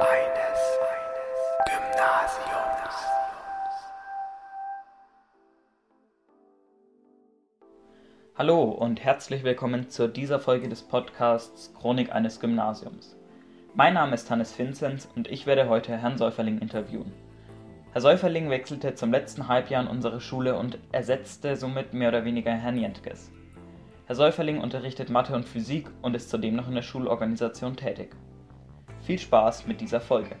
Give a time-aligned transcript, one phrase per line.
[0.00, 0.58] eines
[1.66, 2.96] Gymnasiums.
[8.36, 13.16] Hallo und herzlich willkommen zu dieser Folge des Podcasts Chronik eines Gymnasiums.
[13.74, 17.12] Mein Name ist Hannes Vinzenz und ich werde heute Herrn Säuferling interviewen.
[17.92, 22.50] Herr Säuferling wechselte zum letzten Halbjahr in unsere Schule und ersetzte somit mehr oder weniger
[22.52, 23.30] Herrn Jentges.
[24.06, 28.16] Herr Säuferling unterrichtet Mathe und Physik und ist zudem noch in der Schulorganisation tätig.
[29.04, 30.34] Viel Spaß mit dieser Folge.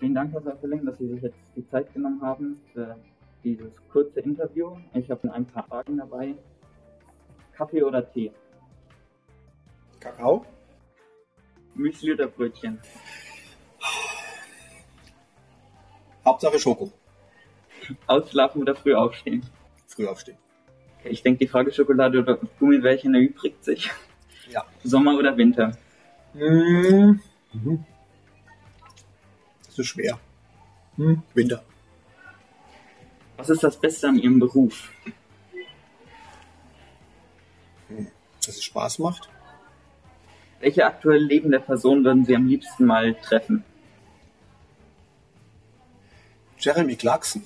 [0.00, 2.96] Vielen Dank, Herr Säuferling, dass Sie sich jetzt die Zeit genommen haben für
[3.44, 4.76] dieses kurze Interview.
[4.94, 6.34] Ich habe ein paar Fragen dabei.
[7.52, 8.32] Kaffee oder Tee?
[10.00, 10.44] Kakao?
[11.74, 12.80] Müsli oder Brötchen?
[16.24, 16.92] Hauptsache Schoko.
[18.08, 19.46] Ausschlafen oder früh aufstehen?
[19.86, 20.36] Früh aufstehen.
[20.98, 23.90] Okay, ich denke, die Frage Schokolade oder Gummibärchen erübrigt sich.
[24.50, 24.64] Ja.
[24.82, 25.76] Sommer oder Winter?
[26.34, 27.20] Mhm.
[29.66, 30.18] Das ist schwer.
[30.96, 31.22] Hm.
[31.34, 31.62] Winter.
[33.36, 34.90] Was ist das Beste an Ihrem Beruf?
[38.44, 39.28] Dass es Spaß macht.
[40.60, 43.64] Welche aktuell lebende Person würden Sie am liebsten mal treffen?
[46.58, 47.44] Jeremy Clarkson.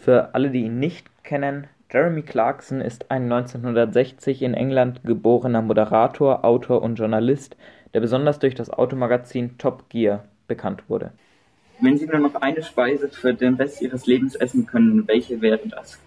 [0.00, 6.44] Für alle, die ihn nicht kennen, Jeremy Clarkson ist ein 1960 in England geborener Moderator,
[6.44, 7.56] Autor und Journalist,
[7.94, 11.12] der besonders durch das Automagazin Top Gear bekannt wurde.
[11.80, 15.60] Wenn Sie nur noch eine Speise für den Rest Ihres Lebens essen können, welche wäre
[15.68, 16.00] das?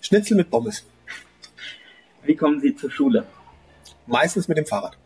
[0.00, 0.84] Schnitzel mit Pommes.
[2.24, 3.24] Wie kommen Sie zur Schule?
[4.06, 4.98] Meistens mit dem Fahrrad.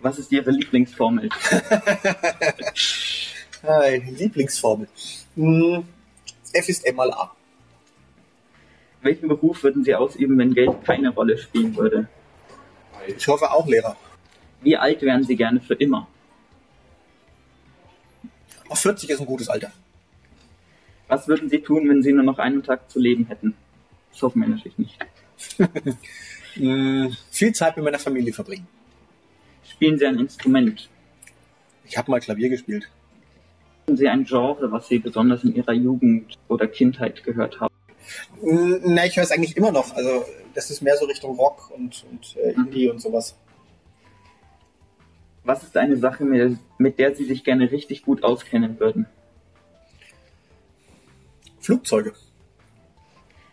[0.00, 1.28] Was ist Ihre Lieblingsformel?
[4.16, 4.88] Lieblingsformel.
[5.34, 5.84] Hm,
[6.52, 7.34] F ist M mal A.
[9.02, 12.08] Welchen Beruf würden Sie ausüben, wenn Geld keine Rolle spielen würde?
[13.06, 13.96] Ich hoffe auch Lehrer.
[14.62, 16.06] Wie alt wären Sie gerne für immer?
[18.68, 19.72] Auch 40 ist ein gutes Alter.
[21.08, 23.56] Was würden Sie tun, wenn Sie nur noch einen Tag zu leben hätten?
[24.12, 24.98] Das hoffen wir natürlich nicht.
[26.54, 28.66] Hm, viel Zeit mit meiner Familie verbringen.
[29.64, 30.88] Spielen Sie ein Instrument?
[31.84, 32.90] Ich habe mal Klavier gespielt.
[33.86, 37.74] Haben Sie ein Genre, was Sie besonders in Ihrer Jugend oder Kindheit gehört haben?
[38.40, 39.94] Hm, Na, ich höre es eigentlich immer noch.
[39.94, 40.24] Also
[40.54, 43.36] das ist mehr so Richtung Rock und, und äh, Indie und sowas.
[45.44, 49.06] Was ist eine Sache, mit mit der Sie sich gerne richtig gut auskennen würden?
[51.60, 52.12] Flugzeuge.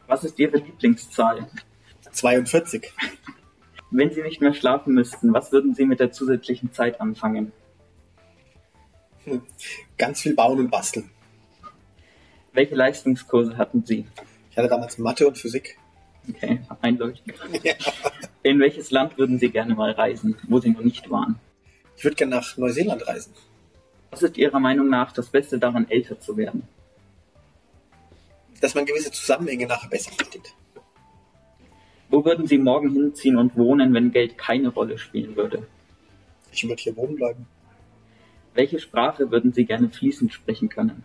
[0.07, 1.47] Was ist Ihre Lieblingszahl?
[2.11, 2.93] 42.
[3.91, 7.51] Wenn Sie nicht mehr schlafen müssten, was würden Sie mit der zusätzlichen Zeit anfangen?
[9.97, 11.09] Ganz viel bauen und basteln.
[12.53, 14.05] Welche Leistungskurse hatten Sie?
[14.51, 15.77] Ich hatte damals Mathe und Physik.
[16.29, 17.35] Okay, einleuchtend.
[17.63, 17.73] Ja.
[18.43, 21.39] In welches Land würden Sie gerne mal reisen, wo Sie noch nicht waren?
[21.95, 23.33] Ich würde gerne nach Neuseeland reisen.
[24.11, 26.63] Was ist Ihrer Meinung nach das Beste daran, älter zu werden?
[28.61, 30.53] Dass man gewisse Zusammenhänge nachher besser versteht.
[32.09, 35.67] Wo würden Sie morgen hinziehen und wohnen, wenn Geld keine Rolle spielen würde?
[36.51, 37.45] Ich würde hier wohnen bleiben.
[38.57, 41.03] Welche Sprache würden Sie gerne fließend sprechen können?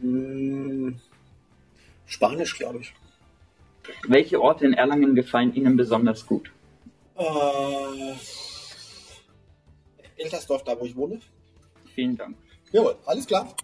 [0.00, 0.98] Hm,
[2.04, 2.92] Spanisch, glaube ich.
[4.08, 6.50] Welche Orte in Erlangen gefallen Ihnen besonders gut?
[7.16, 8.12] Äh,
[10.16, 11.20] Eltersdorf, da wo ich wohne.
[11.94, 12.36] Vielen Dank.
[12.72, 13.54] Jawohl, alles klar.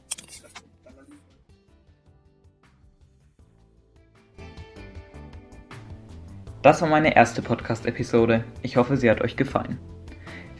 [6.63, 8.45] Das war meine erste Podcast-Episode.
[8.63, 9.81] Ich hoffe, sie hat euch gefallen.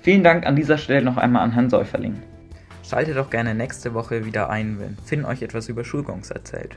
[0.05, 2.23] Vielen Dank an dieser Stelle noch einmal an Herrn Säuferling.
[2.87, 6.77] Schaltet doch gerne nächste Woche wieder ein, wenn Finn euch etwas über Schulgongs erzählt.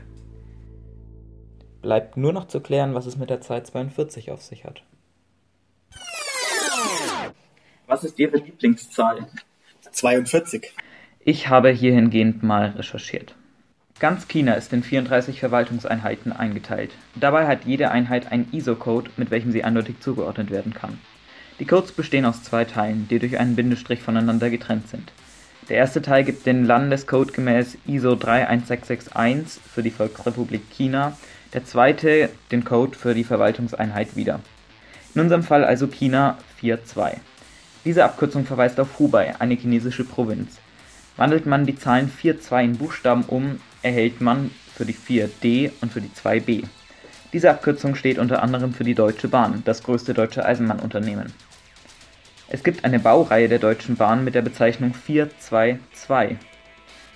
[1.82, 4.82] Bleibt nur noch zu klären, was es mit der Zahl 42 auf sich hat.
[7.86, 9.26] Was ist Ihre Lieblingszahl?
[9.92, 10.72] 42.
[11.20, 13.34] Ich habe hierhingehend mal recherchiert.
[14.00, 16.92] Ganz China ist in 34 Verwaltungseinheiten eingeteilt.
[17.14, 20.98] Dabei hat jede Einheit einen ISO-Code, mit welchem sie eindeutig zugeordnet werden kann.
[21.60, 25.12] Die Codes bestehen aus zwei Teilen, die durch einen Bindestrich voneinander getrennt sind.
[25.68, 31.16] Der erste Teil gibt den Landescode gemäß ISO 31661 für die Volksrepublik China,
[31.52, 34.40] der zweite den Code für die Verwaltungseinheit wieder.
[35.14, 37.16] In unserem Fall also China 4.2.
[37.84, 40.58] Diese Abkürzung verweist auf Hubei, eine chinesische Provinz.
[41.16, 46.00] Wandelt man die Zahlen 4.2 in Buchstaben um, erhält man für die 4D und für
[46.00, 46.64] die 2B.
[47.32, 51.32] Diese Abkürzung steht unter anderem für die Deutsche Bahn, das größte deutsche Eisenbahnunternehmen.
[52.50, 56.38] Es gibt eine Baureihe der Deutschen Bahn mit der Bezeichnung 422.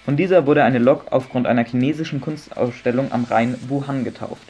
[0.05, 4.43] Von dieser wurde eine Lok aufgrund einer chinesischen Kunstausstellung am Rhein Wuhan getauft.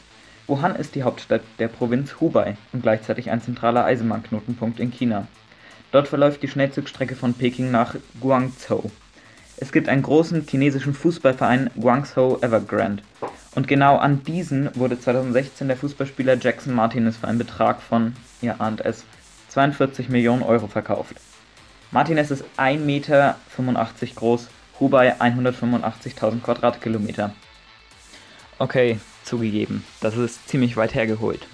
[0.49, 5.29] Wuhan ist die Hauptstadt der Provinz Hubei und gleichzeitig ein zentraler Eisenbahnknotenpunkt in China.
[5.93, 8.90] Dort verläuft die Schnellzugstrecke von Peking nach Guangzhou.
[9.58, 13.05] Es gibt einen großen chinesischen Fußballverein Guangzhou Evergrande.
[13.55, 18.61] Und genau an diesen wurde 2016 der Fußballspieler Jackson Martinez für einen Betrag von, ihr
[18.61, 19.05] ahnt es,
[19.52, 21.14] 42 Millionen Euro verkauft.
[21.90, 23.37] Martinez ist 1,85 Meter
[24.14, 24.49] groß,
[24.81, 27.34] Hubei 185.000 Quadratkilometer.
[28.58, 31.46] Okay, zugegeben, das ist ziemlich weit hergeholt.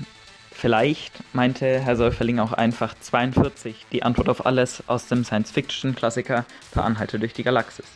[0.53, 6.85] Vielleicht meinte Herr Säuferling auch einfach 42, die Antwort auf alles aus dem Science-Fiction-Klassiker Per
[6.85, 7.87] Anhalte durch die Galaxis.